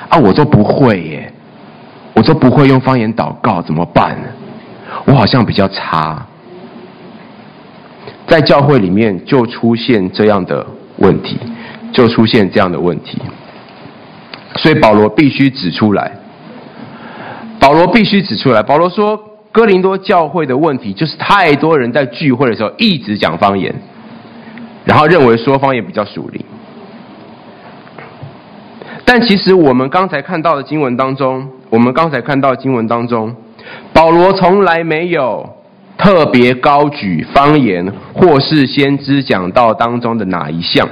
[0.09, 1.33] 啊，我都不会耶，
[2.15, 4.19] 我都不会用方言祷告，怎么办？
[5.05, 6.27] 我好像比较差，
[8.27, 11.39] 在教会里面就出现这样的问题，
[11.93, 13.23] 就出现这样的问题。
[14.57, 16.13] 所以保罗必须指出来，
[17.59, 18.63] 保罗必须指出来。
[18.63, 19.19] 保罗说，
[19.51, 23.75] 哥林多教会的问题就是太多人在聚会的时候一直讲方言，
[24.85, 26.45] 然后认为说方言比较属灵。
[29.05, 33.35] 但其实我们刚才看到的经文当中，我们刚才看到的经文当中，
[33.93, 35.49] 保罗从来没有
[35.99, 40.89] 特别高举方言或是先知讲道当中的哪一项。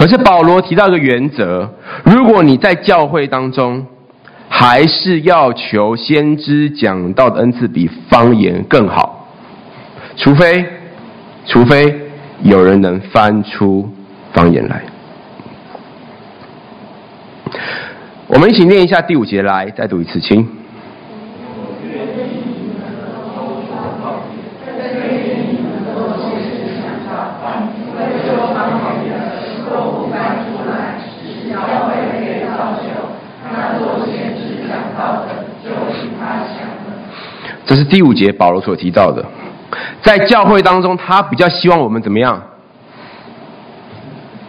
[0.00, 1.68] 可是保罗提到一个原则：
[2.06, 3.84] 如果你在教会当中，
[4.48, 9.28] 还是要求先知讲道的恩赐比方言更好，
[10.16, 10.64] 除非，
[11.44, 12.00] 除非
[12.42, 13.92] 有人能翻出
[14.32, 14.80] 方言来。
[18.26, 20.59] 我们一起念一下第五节来，再读一次，请。
[37.70, 39.24] 这是第五节保罗所提到的。
[40.02, 42.42] 在教会当中，他比较希望我们怎么样？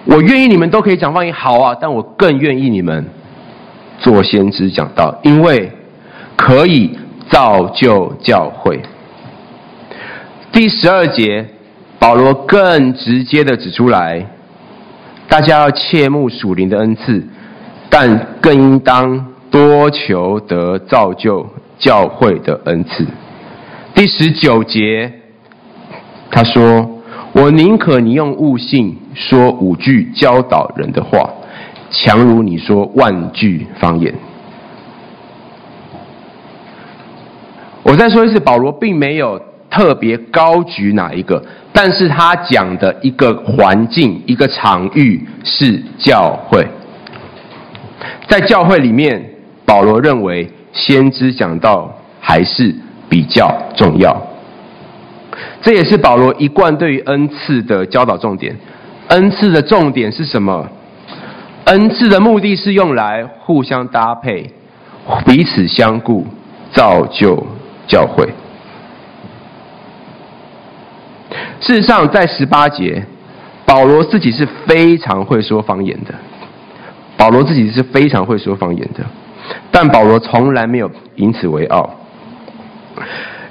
[0.05, 3.05] 我愿意你们都可以讲方言，好啊，但我更愿意你们
[3.99, 5.71] 做先知讲道，因为
[6.35, 6.97] 可以
[7.29, 8.81] 造就教会。
[10.51, 11.45] 第十二节，
[11.99, 14.25] 保罗更直接的指出来，
[15.27, 17.23] 大家要切慕属灵的恩赐，
[17.87, 21.47] 但更应当多求得造就
[21.81, 23.05] 教会的恩赐。
[23.93, 25.11] 第十九节，
[26.29, 26.97] 他说。
[27.33, 31.29] 我宁可你用悟性说五句教导人的话，
[31.89, 34.13] 强如你说万句方言。
[37.83, 41.41] 我再说一次，保罗并没有特别高举哪一个，
[41.71, 46.67] 但是他讲的一个环境、一个场域是教会。
[48.27, 49.23] 在教会里面，
[49.65, 52.73] 保罗认为先知讲道还是
[53.09, 54.15] 比较重要。
[55.61, 58.55] 这也是保罗一贯对于恩赐的教导重点。
[59.07, 60.67] 恩赐的重点是什么？
[61.65, 64.51] 恩赐的目的是用来互相搭配、
[65.25, 66.25] 彼此相顾、
[66.71, 67.45] 造就
[67.87, 68.27] 教会。
[71.59, 73.05] 事实上，在十八节，
[73.65, 76.13] 保罗自己是非常会说方言的。
[77.15, 79.05] 保罗自己是非常会说方言的，
[79.71, 81.89] 但保罗从来没有以此为傲。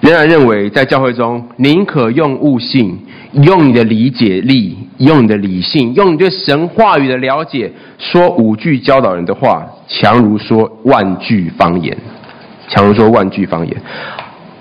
[0.00, 2.98] 仍然认为，在教会中，宁可用悟性，
[3.32, 11.94] 用你的理解力，用你的理性，用你对神话语的了解，说五句教导人的话，强如说万句方言，
[12.66, 13.76] 强如说万句方言。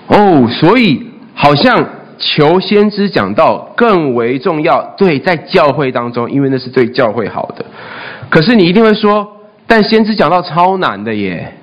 [0.08, 1.82] 哦，所以好像
[2.18, 4.82] 求先知讲道更为重要。
[4.98, 7.64] 对，在教会当中，因为那是对教会好的。
[8.28, 9.26] 可是你一定会说，
[9.72, 11.54] 但先知讲到超难的耶，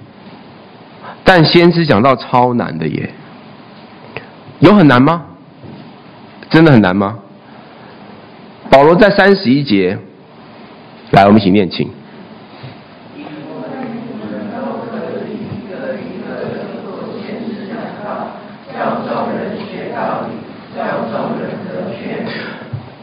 [1.26, 3.10] 但先知讲到超难的耶。
[4.60, 5.26] 有很难吗？
[6.50, 7.20] 真的很难吗？
[8.70, 9.98] 保罗在三十一节，
[11.12, 11.92] 来，我们一起念，请。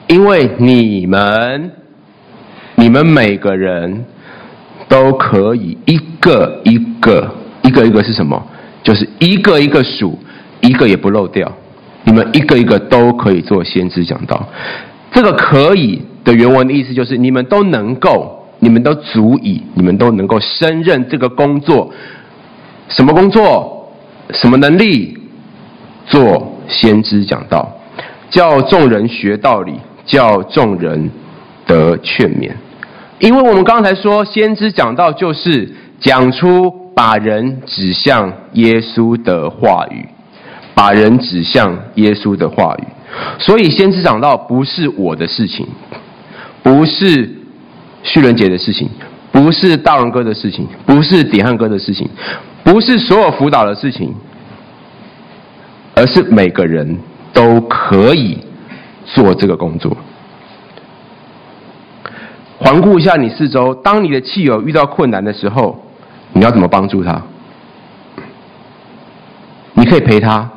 [0.06, 1.72] 因为你们，
[2.76, 4.06] 你们每个人
[4.88, 7.30] 都可以一个一个，
[7.62, 8.42] 一个一个是什么？
[8.82, 10.18] 就是一个一个数。
[10.60, 11.52] 一个也不漏掉，
[12.04, 14.48] 你们一个一个都可以做先知讲道。
[15.12, 21.92] 这个可以的原文的意思就是，你们都能够，你们都足以，你们都能够胜任这个工作。
[22.88, 23.92] 什么工作？
[24.30, 25.18] 什么能力？
[26.06, 27.70] 做先知讲道，
[28.30, 29.74] 叫众人学道理，
[30.06, 31.10] 叫众人
[31.66, 32.50] 得劝勉。
[33.24, 40.06] 因为我们刚才说，先知讲道就是讲出把人指向耶稣的话语。
[40.76, 42.84] 把人指向耶稣的话语，
[43.38, 45.64] 所以先知讲道不是我的事情，
[46.64, 47.30] 不是
[48.02, 48.90] 旭伦姐的事情，
[49.30, 52.08] 不是大荣哥的事情，不是典汉哥的事情，
[52.64, 54.12] 不是所有辅导的事情，
[55.94, 56.98] 而是每个人
[57.32, 58.38] 都可以
[59.06, 59.96] 做这个工作。
[62.64, 65.85] 环顾一下你四周，当你的亲友遇到困难的时候，
[66.33, 67.22] 你要怎么帮助他？
[69.74, 70.50] 你可以陪他。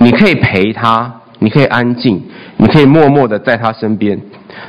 [0.00, 2.22] 你可以陪他，你可以安静，
[2.58, 4.20] 你可以默默的在他身边，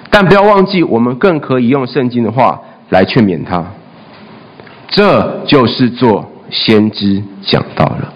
[0.09, 3.63] 但不要忘记，我们更可以用圣经的话来劝勉他。
[4.87, 8.11] 这就是做先知讲道了。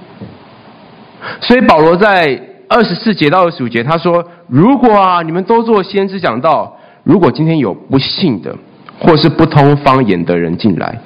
[1.41, 8.55] 所以保罗在二十四节到二十五节，他说：“如果啊，你们都做先知讲道，如果今天有不信的
[8.99, 10.99] 或是不通方言的人进来，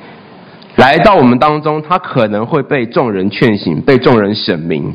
[0.75, 4.93] 来到我们当中，他可能会被众人劝醒，被众人审明。”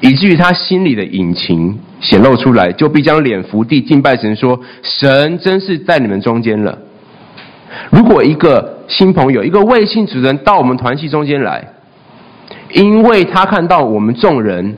[0.00, 6.78] 以至于他心里的隐情显露出来，就必将脸伏地敬拜神，说：“神真是在你们中间了。”
[7.90, 11.66] 如果一个新朋友、一个未信主人到我们团契中间来，
[12.72, 14.76] 因为他看到我们众人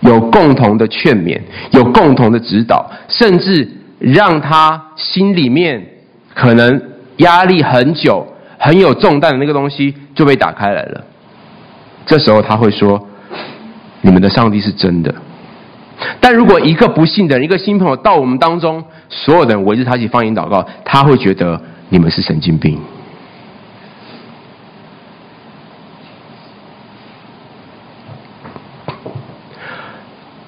[0.00, 1.40] 有共同的劝勉、
[1.72, 3.68] 有共同的指导，甚至
[3.98, 5.86] 让他心里面
[6.34, 6.80] 可能
[7.18, 8.26] 压力很久、
[8.58, 11.04] 很有重担的那个东西就被打开来了。
[12.04, 13.08] 这时候他会说。
[14.02, 15.12] 你们的上帝是真的，
[16.20, 22.78] 但如果一个不信的人，一个新朋友到我们当中，所有的人围着他一起放言祷告，他会觉得你们是神经病。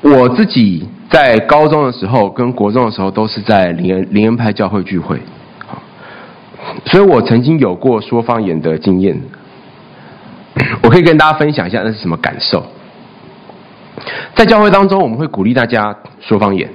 [0.03, 5.21] 我自己在高中的时候跟国中的时候都是在灵恩灵恩派教会聚会，
[6.85, 9.19] 所以我曾经有过说方言的经验，
[10.83, 12.65] 我可以跟大家分享一下那是什么感受。
[14.35, 16.69] 在教会当中，我们会鼓励大家说方言，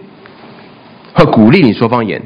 [1.13, 2.21] 会鼓励你说方言。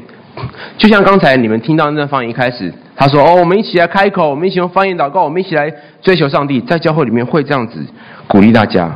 [0.76, 7.84] 就像刚才你们听到那方言一开始，他说：“哦，我们一起来开口，我们一起用方言祷告，我们一起来追求上帝。”在教会里面会这样子
[8.26, 8.90] 鼓励大家。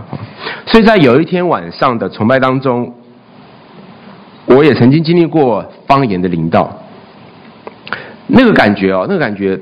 [0.66, 2.92] 所以在有一天晚上的崇拜当中，
[4.46, 6.70] 我也曾经经历过方言的领导，
[8.26, 9.58] 那个感觉哦，那个感觉，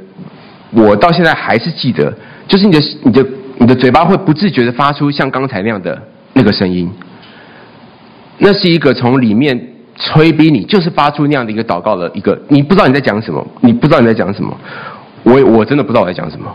[0.73, 2.13] 我到现在还是记得，
[2.47, 3.27] 就是你的、你的、
[3.59, 6.01] 你的嘴巴会不自觉的发出像刚才那样的
[6.33, 6.91] 那个声音，
[8.39, 9.69] 那是一个从里面。
[10.03, 14.57] 催逼你，就是发出那样的一个祷告的一个，你不知道你在讲什么，你不知道你在讲什么，
[15.25, 16.51] 我我真的不知道我在讲什么，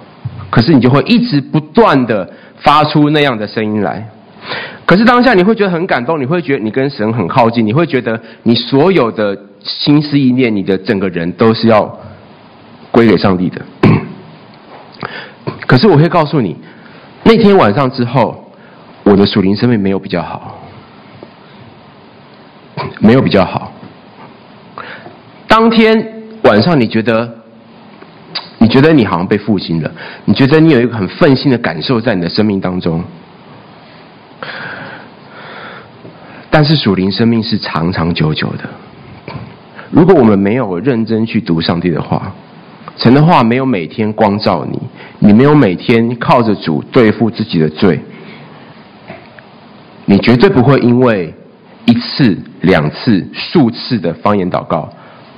[0.50, 4.04] 可是你就会一直不断的发出那样的声音来，
[4.86, 12.00] 可是当下你会觉得很感动，你会觉得你跟神很靠近，你会觉得你所有的心思意念，你的整个人都是要
[12.92, 13.62] 归给上帝的。
[15.66, 16.56] 可是我会告诉你，
[17.24, 18.52] 那天晚上之后，
[19.04, 20.62] 我的属灵生命没有比较好。
[23.00, 23.72] 没有比较好。
[25.48, 27.38] 当天晚上，你觉得，
[28.58, 29.92] 你觉得你好像被复兴了，
[30.26, 33.04] 你觉得你有一个很奋兴的感受在你的生命当中。
[36.50, 38.70] 但是属灵生命是长长久久的。
[39.92, 42.32] 如果我们没有认真去读上帝的话，
[42.98, 44.80] 神的话没有每天光照你，
[45.20, 48.00] 你没有每天靠着主对付自己的罪，
[50.06, 51.34] 你绝对不会因为。
[51.88, 54.92] 一次、两次、数次的方言祷告，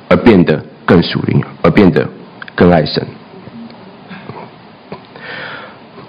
[0.07, 2.07] 而变得更属灵，而变得
[2.55, 3.05] 更爱神。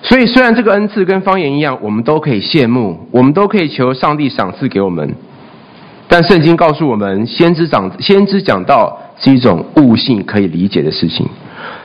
[0.09, 5.15] 所以，虽然这个恩赐跟方言一样，我们都可以羡慕，我们都可以求上帝赏赐给我们，
[6.09, 11.29] 但圣经告诉我们，先知讲先知讲道是一种悟性可以理解的事情。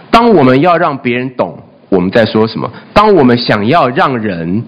[0.09, 1.57] 当我们要让别人懂
[1.89, 4.63] 我们在说什么，当我们想要让人。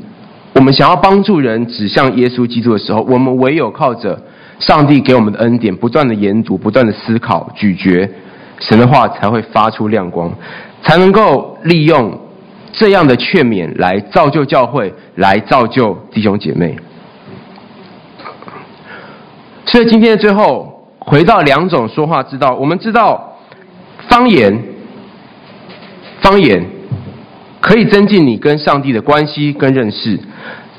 [0.58, 4.18] 我们想要帮助人指向耶稣基督的时候，我们唯有靠着
[4.58, 8.10] 上帝给我们的恩典，不断的研读，不断的思考、咀嚼
[8.60, 10.34] 神的话，才会发出亮光，
[10.82, 12.18] 才能够利用
[12.76, 16.76] 这样的劝勉来造就教会，来造就弟兄姐妹。
[19.66, 23.38] 所以今天的最后，回到两种说话之道，我们知道
[24.10, 24.64] 方言，
[26.22, 26.64] 方言。
[27.62, 30.20] 可以增进你跟上帝的关系跟认识，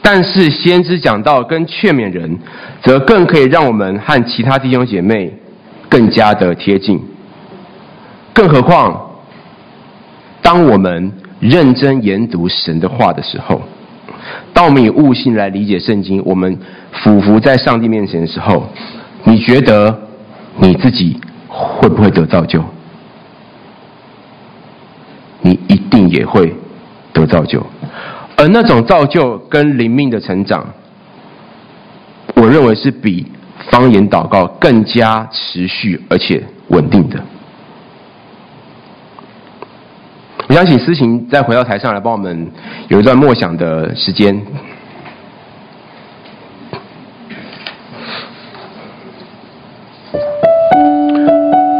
[0.00, 2.38] 但是先知讲道跟劝勉人，
[2.80, 5.36] 则更可以让我们和其他弟兄姐妹
[5.88, 7.02] 更加的贴近。
[8.32, 9.16] 更何况，
[10.40, 13.62] 当我们认真研读神的话的时候，
[14.52, 16.58] 当我们以悟性来理解圣经，我们
[16.92, 18.68] 俯伏在上帝面前的时候，
[19.24, 19.98] 你觉得
[20.58, 22.62] 你自己会不会得造就？
[25.40, 26.54] 你一定也会。
[27.12, 27.64] 得造就，
[28.36, 30.66] 而那种造就跟灵命的成长，
[32.34, 33.26] 我认为是比
[33.70, 37.18] 方言祷告更加持续而且稳定的。
[40.45, 42.50] 我想请思琴再回到台上来帮我们
[42.88, 44.34] 有一段默想的时间。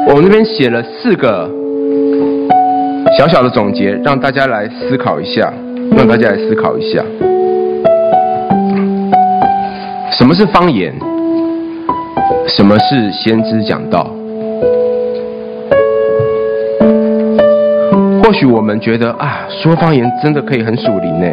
[0.06, 1.50] 我们那边写了四个。
[3.16, 5.50] 小小的总结，让大家来思考一下，
[5.96, 7.02] 让大家来思考一下，
[10.12, 10.92] 什么是方言？
[12.46, 14.15] 什么是先知讲道？
[18.36, 21.26] 许我们觉得啊，说方言真的可以很属灵呢，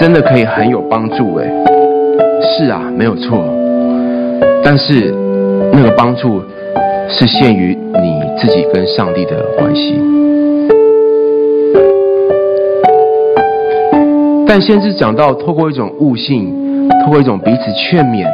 [0.00, 1.46] 真的可以很有帮助哎。
[2.42, 3.44] 是啊，没有错。
[4.64, 5.14] 但是
[5.72, 6.42] 那个帮助
[7.08, 10.00] 是限于你自己跟上帝的关系。
[14.46, 16.52] 但先知讲到，透过一种悟性，
[17.04, 18.26] 透过一种彼此劝勉，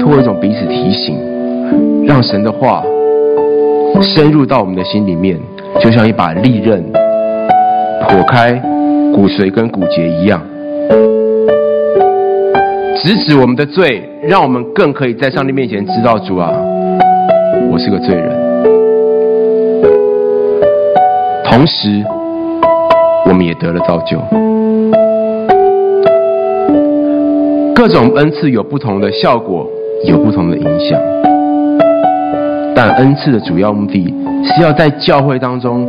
[0.00, 1.16] 透过一种彼此提醒，
[2.06, 2.84] 让神的话
[4.00, 5.38] 深入到我们的心里面，
[5.80, 6.82] 就像一把利刃，
[8.02, 8.52] 剖开
[9.14, 10.40] 骨髓跟骨节一样，
[13.02, 16.52] 直指我们的罪，让我们更可以在上帝面前知道主啊，
[17.70, 18.30] 我是个罪人。
[21.44, 22.02] 同时，
[23.26, 24.18] 我们也得了造就。
[27.74, 29.68] 各种恩赐有不同的效果，
[30.06, 31.00] 有不同的影响，
[32.74, 35.86] 但恩赐的主要目的是要在教会当中，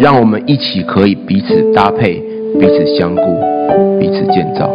[0.00, 2.14] 让我们一起可以彼此搭配、
[2.58, 3.22] 彼此相顾、
[4.00, 4.68] 彼此建造。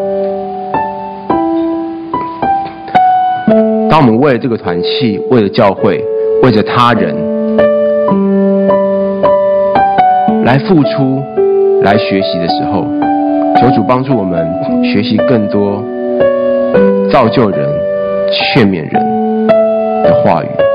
[3.89, 6.03] 当我们为了这个团契、为了教会、
[6.43, 7.15] 为着他人
[10.45, 11.21] 来付出、
[11.83, 12.85] 来学习的时候，
[13.59, 14.47] 求主帮助我们
[14.83, 15.83] 学习更多。
[17.09, 17.67] 造就人、
[18.29, 19.47] 劝勉人
[20.03, 20.66] 的话语。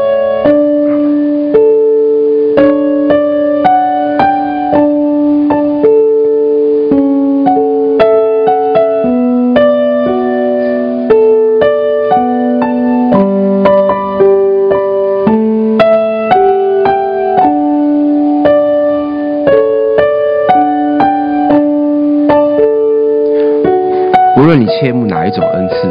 [24.82, 25.88] 切慕哪一种恩赐？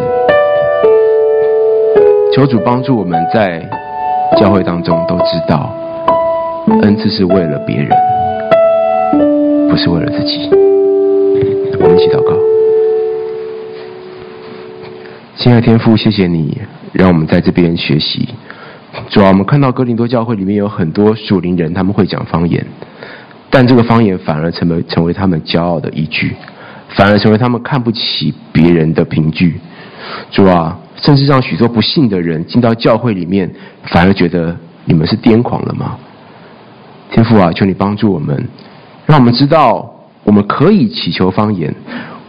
[2.34, 3.66] 求主帮助我们在
[4.38, 5.74] 教会当中都知道，
[6.82, 7.90] 恩赐是为了别人，
[9.70, 10.50] 不是为了自己。
[11.80, 12.34] 我们一起祷告。
[15.38, 18.28] 亲爱的天父，谢谢你让我们在这边学习。
[19.10, 22.66] 主啊，我们看到哥林多教会里面有很多属灵人，他们会讲方言，
[23.50, 26.36] 但这个方言反而成为成为他们骄傲的依据。
[26.94, 29.60] 反而成为他们看不起别人的凭据，
[30.30, 33.50] 主啊，甚至让许多不信的人进到教会里面，
[33.84, 35.98] 反而觉得你们是癫狂了吗？
[37.12, 38.48] 天父啊，求你帮助我们，
[39.06, 39.94] 让我们知道
[40.24, 41.74] 我们可以祈求方言，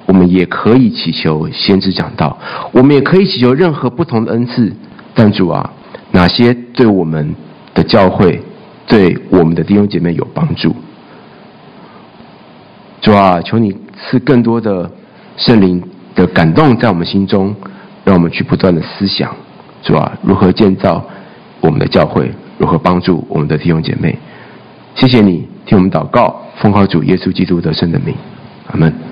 [0.06, 2.38] 我们也可以祈求先知讲道，
[2.72, 4.72] 我们也可以祈求任何不同的恩赐。
[5.14, 5.72] 但主啊，
[6.12, 7.34] 哪些对我们
[7.74, 8.40] 的教会、
[8.86, 10.74] 对我们的弟兄姐妹有帮助？
[13.00, 13.76] 主啊，求你。
[14.04, 14.90] 赐更多的
[15.36, 15.80] 圣灵
[16.14, 17.54] 的感动在我们心中，
[18.04, 19.34] 让我们去不断的思想，
[19.82, 21.04] 主啊，如何建造
[21.60, 24.18] 我们的教会，如何帮助我们的弟兄姐妹。
[24.94, 28.14] 谢谢你听我们祷告，奉靠主耶稣基督得胜的名，
[28.70, 29.11] 阿门。